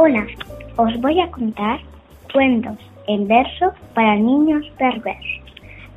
Hola, 0.00 0.24
os 0.76 1.00
voy 1.00 1.18
a 1.18 1.28
contar 1.28 1.80
cuentos 2.32 2.78
en 3.08 3.26
verso 3.26 3.72
para 3.94 4.14
niños 4.14 4.64
perversos 4.78 5.42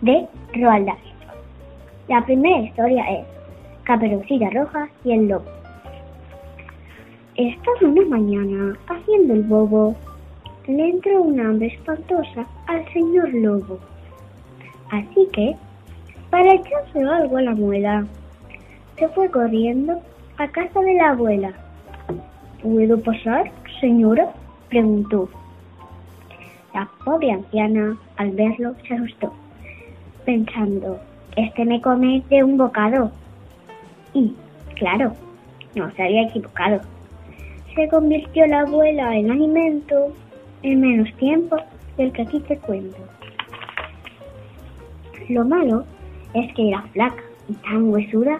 de 0.02 0.26
Roald 0.56 0.88
Dahl. 0.88 0.98
La 2.08 2.26
primera 2.26 2.62
historia 2.62 3.04
es 3.12 3.28
Caperucita 3.84 4.50
Roja 4.50 4.90
y 5.06 5.12
el 5.12 5.28
Lobo. 5.28 5.46
Estaba 7.36 7.78
una 7.84 8.06
mañana 8.08 8.76
haciendo 8.88 9.36
el 9.36 9.44
bobo. 9.44 9.96
Le 10.68 10.90
entró 10.90 11.22
una 11.22 11.50
hambre 11.50 11.68
espantosa 11.68 12.48
al 12.66 12.84
señor 12.94 13.32
Lobo. 13.36 13.78
Así 14.90 15.30
que, 15.32 15.56
para 16.32 16.56
echarse 16.56 17.04
algo 17.04 17.38
a 17.38 17.44
la 17.44 17.54
muela, 17.54 18.08
se 18.98 19.08
fue 19.10 19.30
corriendo 19.30 20.02
a 20.40 20.48
casa 20.48 20.80
de 20.80 20.96
la 20.96 21.12
abuela. 21.12 21.54
¿Puedo 22.64 23.00
pasar, 23.00 23.52
señora? 23.82 24.32
preguntó. 24.70 25.28
La 26.74 26.90
pobre 27.04 27.32
anciana, 27.32 27.98
al 28.16 28.32
verlo, 28.32 28.74
se 28.88 28.94
asustó, 28.94 29.34
pensando, 30.24 31.00
este 31.36 31.66
me 31.66 31.82
come 31.82 32.24
de 32.30 32.44
un 32.44 32.58
bocado. 32.58 33.12
Y, 34.14 34.34
claro, 34.76 35.12
no 35.76 35.92
se 35.92 36.04
había 36.04 36.24
equivocado. 36.24 36.80
Se 37.76 37.90
convirtió 37.90 38.46
la 38.48 38.62
abuela 38.62 39.18
en 39.18 39.32
alimento 39.32 40.14
en 40.64 40.80
menos 40.80 41.14
tiempo 41.18 41.58
del 41.98 42.12
que 42.14 42.22
aquí 42.22 42.40
te 42.42 42.58
cuento. 42.58 42.98
Lo 45.30 45.44
malo 45.44 45.86
es 46.34 46.54
que 46.54 46.70
era 46.70 46.82
flaca 46.94 47.24
y 47.50 47.54
tan 47.54 47.90
huesuda 47.90 48.40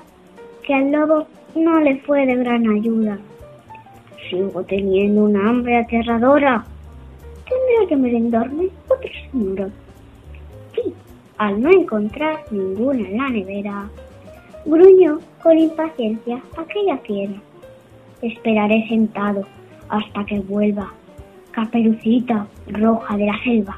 que 0.66 0.74
al 0.74 0.92
lobo 0.92 1.28
no 1.56 1.80
le 1.80 1.98
fue 2.02 2.26
de 2.26 2.36
gran 2.36 2.70
ayuda. 2.70 3.18
Sigo 4.30 4.64
teniendo 4.64 5.26
una 5.26 5.50
hambre 5.50 5.78
aterradora. 5.78 6.66
Tendré 7.48 7.88
que 7.88 7.96
merendarme 7.96 8.70
otra 8.88 9.10
señora. 9.32 9.70
Y, 10.86 10.94
al 11.38 11.62
no 11.62 11.70
encontrar 11.70 12.40
ninguna 12.52 13.08
en 13.08 13.18
la 13.18 13.30
nevera, 13.30 13.90
gruñó 14.66 15.20
con 15.42 15.58
impaciencia 15.58 16.42
aquella 16.58 16.98
fiera. 17.00 17.34
Esperaré 18.22 18.88
sentado 18.88 19.46
hasta 19.90 20.26
que 20.26 20.40
vuelva, 20.40 20.94
caperucita 21.52 22.48
roja 22.68 23.18
de 23.18 23.26
la 23.26 23.44
selva. 23.44 23.78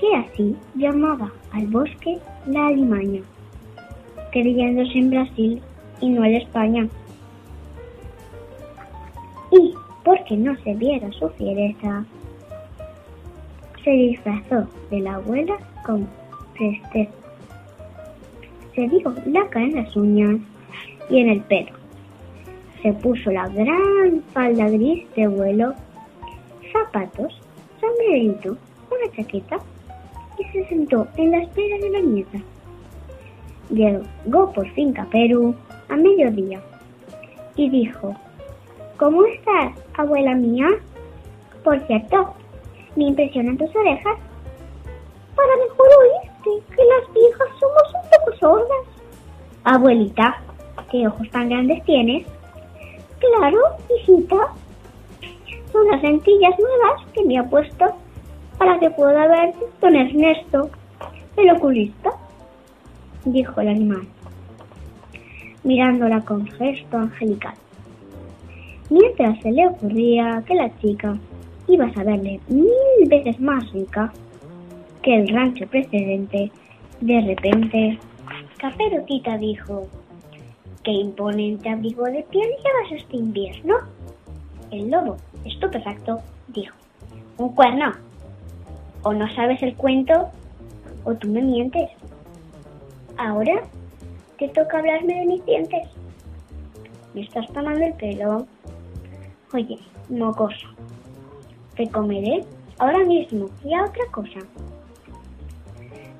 Que 0.00 0.16
así 0.16 0.56
llamaba 0.74 1.30
al 1.52 1.66
bosque 1.66 2.18
la 2.46 2.66
alimaña, 2.68 3.22
creyéndose 4.32 4.98
en 4.98 5.10
Brasil 5.10 5.62
y 6.00 6.08
no 6.08 6.24
en 6.24 6.34
España. 6.34 6.88
Y, 9.50 9.74
porque 10.04 10.36
no 10.36 10.56
se 10.62 10.74
viera 10.74 11.10
su 11.12 11.28
fiereza, 11.30 12.04
se 13.84 13.90
disfrazó 13.90 14.66
de 14.90 15.00
la 15.00 15.14
abuela 15.14 15.56
con 15.84 16.08
presteza. 16.54 17.12
Se 18.74 18.88
dio 18.88 19.14
laca 19.26 19.60
en 19.62 19.76
las 19.76 19.96
uñas 19.96 20.40
y 21.08 21.20
en 21.20 21.30
el 21.30 21.40
pelo. 21.42 21.72
Se 22.82 22.92
puso 22.92 23.30
la 23.30 23.48
gran 23.48 24.22
falda 24.32 24.68
gris 24.68 25.06
de 25.14 25.28
vuelo, 25.28 25.74
zapatos, 26.72 27.40
sombrerito, 27.80 28.56
una 28.90 29.16
chaqueta 29.16 29.58
y 30.38 30.44
se 30.52 30.68
sentó 30.68 31.06
en 31.16 31.30
la 31.30 31.38
espera 31.38 31.78
de 31.78 31.90
la 31.90 32.00
nieta. 32.00 32.38
Llegó 33.70 34.52
por 34.52 34.68
fin 34.72 34.92
Caperu 34.92 35.54
a 35.88 35.96
mediodía 35.96 36.60
y 37.56 37.70
dijo, 37.70 38.14
¿Cómo 38.98 39.26
estás, 39.26 39.72
abuela 39.98 40.34
mía? 40.34 40.68
Por 41.62 41.78
cierto, 41.86 42.34
me 42.96 43.08
impresionan 43.08 43.58
tus 43.58 43.74
orejas. 43.76 44.16
Para 45.34 45.56
mejor 45.56 45.88
oírte, 46.00 46.74
que 46.74 46.82
las 46.82 47.12
viejas 47.12 47.48
somos 47.60 47.94
un 47.94 48.10
poco 48.10 48.38
sordas. 48.38 48.86
Abuelita, 49.64 50.40
¿qué 50.90 51.06
ojos 51.06 51.28
tan 51.30 51.50
grandes 51.50 51.84
tienes? 51.84 52.26
Claro, 53.18 53.58
hijita. 53.98 54.54
Son 55.70 55.86
las 55.88 56.02
lentillas 56.02 56.58
nuevas 56.58 57.06
que 57.12 57.22
me 57.26 57.38
ha 57.38 57.44
puesto 57.44 57.84
para 58.56 58.78
que 58.78 58.88
pueda 58.88 59.26
ver 59.26 59.54
don 59.78 59.94
Ernesto, 59.94 60.70
el 61.36 61.50
oculista, 61.50 62.12
dijo 63.26 63.60
el 63.60 63.68
animal, 63.68 64.08
mirándola 65.64 66.22
con 66.22 66.46
gesto 66.46 66.96
angelical. 66.96 67.56
Mientras 68.90 69.40
se 69.40 69.50
le 69.50 69.66
ocurría 69.66 70.42
que 70.46 70.54
la 70.54 70.76
chica 70.78 71.18
iba 71.66 71.86
a 71.86 71.94
saberle 71.94 72.40
mil 72.48 73.08
veces 73.08 73.40
más 73.40 73.72
rica 73.72 74.12
que 75.02 75.16
el 75.16 75.28
rancho 75.28 75.66
precedente, 75.66 76.50
de 77.00 77.20
repente, 77.20 77.98
Caperotita 78.58 79.36
dijo, 79.38 79.86
¿qué 80.82 80.92
imponente 80.92 81.68
abrigo 81.68 82.04
de 82.04 82.22
piel 82.30 82.48
llevas 82.48 83.02
este 83.02 83.16
invierno? 83.16 83.76
El 84.70 84.90
lobo, 84.90 85.16
estupefacto, 85.44 86.20
dijo, 86.48 86.74
un 87.38 87.50
cuerno. 87.50 87.92
O 89.02 89.12
no 89.12 89.32
sabes 89.34 89.62
el 89.62 89.74
cuento, 89.76 90.30
o 91.04 91.14
tú 91.14 91.28
me 91.28 91.42
mientes. 91.42 91.90
Ahora 93.18 93.62
te 94.38 94.48
toca 94.48 94.78
hablarme 94.78 95.20
de 95.20 95.26
mis 95.26 95.44
dientes. 95.44 95.88
Me 97.14 97.22
estás 97.22 97.46
tomando 97.52 97.84
el 97.84 97.94
pelo. 97.94 98.46
Oye, 99.52 99.78
mocoso, 100.08 100.66
te 101.76 101.88
comeré 101.90 102.44
ahora 102.78 103.04
mismo 103.04 103.48
y 103.64 103.74
a 103.74 103.84
otra 103.84 104.04
cosa. 104.10 104.40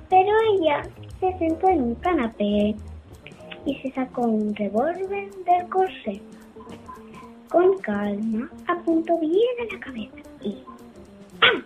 Pero 0.08 0.30
ella 0.54 0.82
se 1.18 1.36
sentó 1.38 1.68
en 1.68 1.82
un 1.82 1.94
canapé 1.96 2.76
y 3.64 3.74
se 3.82 3.90
sacó 3.92 4.22
un 4.22 4.54
revólver 4.54 5.28
del 5.44 5.68
corsé. 5.68 6.22
Con 7.50 7.76
calma 7.78 8.48
apuntó 8.68 9.18
bien 9.18 9.40
a 9.60 9.74
la 9.74 9.80
cabeza 9.80 10.30
y 10.42 10.62
¡pam! 11.40 11.64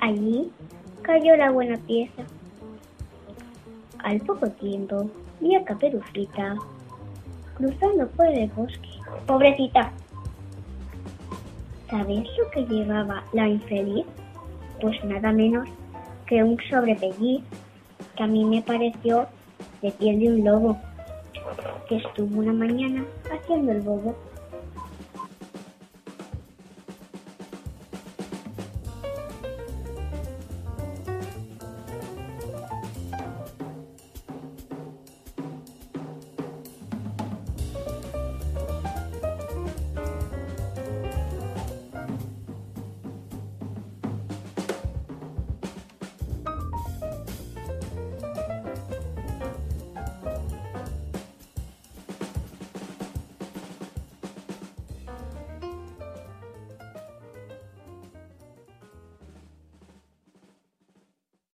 Allí 0.00 0.50
cayó 1.02 1.36
la 1.36 1.50
buena 1.50 1.76
pieza. 1.86 2.22
Al 4.02 4.20
poco 4.20 4.48
tiempo 4.50 5.10
vi 5.40 5.54
a 5.54 5.64
Caperucita 5.64 6.56
cruzando 7.56 8.08
por 8.08 8.26
el 8.26 8.48
bosque. 8.50 8.88
Pobrecita. 9.26 9.92
¿Sabes 11.94 12.24
lo 12.36 12.50
que 12.50 12.66
llevaba 12.66 13.22
la 13.32 13.48
infeliz? 13.48 14.04
Pues 14.80 14.96
nada 15.04 15.30
menos 15.30 15.68
que 16.26 16.42
un 16.42 16.58
sobrepelliz 16.68 17.40
que 18.16 18.22
a 18.24 18.26
mí 18.26 18.44
me 18.44 18.62
pareció 18.62 19.28
de 19.80 19.92
piel 19.92 20.18
de 20.18 20.28
un 20.30 20.44
lobo 20.44 20.76
que 21.88 21.98
estuvo 21.98 22.40
una 22.40 22.52
mañana 22.52 23.04
haciendo 23.30 23.70
el 23.70 23.82
bobo 23.82 24.16